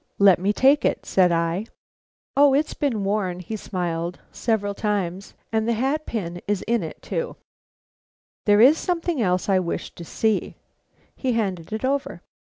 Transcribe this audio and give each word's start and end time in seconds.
"Let 0.17 0.39
me 0.39 0.51
take 0.51 0.83
it," 0.83 1.05
said 1.05 1.31
I. 1.31 1.67
"O, 2.35 2.55
it's 2.55 2.73
been 2.73 3.03
worn," 3.03 3.39
he 3.39 3.55
smiled, 3.55 4.17
"several 4.31 4.73
times. 4.73 5.35
And 5.51 5.67
the 5.67 5.73
hat 5.73 6.07
pin 6.07 6.41
is 6.47 6.63
in 6.63 6.81
it, 6.81 7.03
too." 7.03 7.35
"There 8.45 8.61
is 8.61 8.79
something 8.79 9.21
else 9.21 9.47
I 9.47 9.59
wish 9.59 9.93
to 9.93 10.03
see." 10.03 10.55
He 11.15 11.33
handed 11.33 11.71
it 11.71 11.85
over. 11.85 12.23